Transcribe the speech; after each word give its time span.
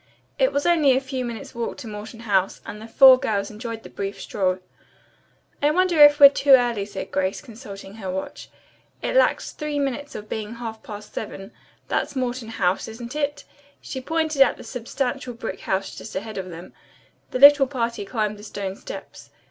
It 0.39 0.51
was 0.51 0.65
only 0.65 0.97
a 0.97 0.99
few 0.99 1.23
minutes' 1.23 1.53
walk 1.53 1.77
to 1.77 1.87
Morton 1.87 2.21
House 2.21 2.59
and 2.65 2.81
the 2.81 2.87
four 2.87 3.19
girls 3.19 3.51
enjoyed 3.51 3.83
the 3.83 3.87
brief 3.91 4.19
stroll. 4.19 4.57
"I 5.61 5.69
wonder 5.69 5.99
if 5.99 6.19
we're 6.19 6.31
too 6.31 6.53
early," 6.53 6.85
said 6.87 7.11
Grace, 7.11 7.39
consulting 7.39 7.97
her 7.97 8.09
watch. 8.09 8.49
"It 9.03 9.15
lacks 9.15 9.51
three 9.51 9.77
minutes 9.77 10.15
of 10.15 10.27
being 10.27 10.55
half 10.55 10.81
past 10.81 11.13
seven. 11.13 11.51
That's 11.87 12.15
Morton 12.15 12.49
House, 12.49 12.87
isn't 12.87 13.15
it?" 13.15 13.43
pointing 14.07 14.41
at 14.41 14.57
the 14.57 14.63
substantial 14.63 15.35
brick 15.35 15.59
house 15.59 15.95
just 15.95 16.15
ahead 16.15 16.39
of 16.39 16.49
them. 16.49 16.73
The 17.29 17.37
little 17.37 17.67
party 17.67 18.03
climbed 18.03 18.39
the 18.39 18.43
stone 18.43 18.75
steps. 18.75 19.29